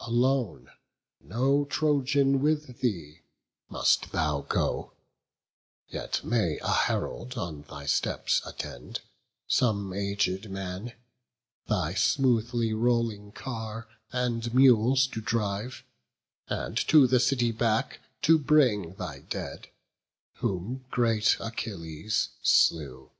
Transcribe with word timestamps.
Alone, 0.00 0.68
no 1.22 1.64
Trojan 1.64 2.42
with 2.42 2.80
thee, 2.82 3.22
must 3.70 4.12
thou 4.12 4.42
go; 4.42 4.92
Yet 5.88 6.22
may 6.22 6.58
a 6.58 6.68
herald 6.70 7.38
on 7.38 7.62
thy 7.62 7.86
steps 7.86 8.42
attend, 8.44 9.00
Some 9.48 9.94
aged 9.94 10.50
man, 10.50 10.92
thy 11.66 11.94
smoothly 11.94 12.74
rolling 12.74 13.32
car 13.32 13.88
And 14.12 14.54
mules 14.54 15.06
to 15.06 15.22
drive, 15.22 15.82
and 16.46 16.76
to 16.88 17.06
the 17.06 17.18
city 17.18 17.50
back 17.50 18.00
To 18.24 18.38
bring 18.38 18.96
thy 18.96 19.20
dead, 19.20 19.68
whom 20.40 20.84
great 20.90 21.38
Achilles 21.40 22.28
slew. 22.42 23.10